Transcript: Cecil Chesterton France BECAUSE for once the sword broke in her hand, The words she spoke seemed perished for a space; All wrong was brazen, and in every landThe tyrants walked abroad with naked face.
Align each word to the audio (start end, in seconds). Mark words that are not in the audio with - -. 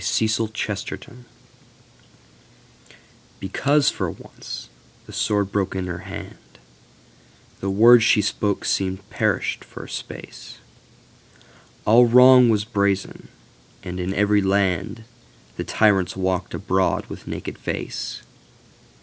Cecil 0.03 0.47
Chesterton 0.47 1.25
France 2.87 2.95
BECAUSE 3.39 3.89
for 3.91 4.09
once 4.09 4.67
the 5.05 5.13
sword 5.13 5.51
broke 5.51 5.75
in 5.75 5.85
her 5.85 5.99
hand, 5.99 6.57
The 7.59 7.69
words 7.69 8.03
she 8.03 8.19
spoke 8.23 8.65
seemed 8.65 9.07
perished 9.11 9.63
for 9.63 9.83
a 9.83 9.89
space; 9.89 10.57
All 11.85 12.07
wrong 12.07 12.49
was 12.49 12.65
brazen, 12.65 13.27
and 13.83 13.99
in 13.99 14.15
every 14.15 14.41
landThe 14.41 15.67
tyrants 15.67 16.15
walked 16.17 16.55
abroad 16.55 17.05
with 17.05 17.27
naked 17.27 17.59
face. 17.59 18.23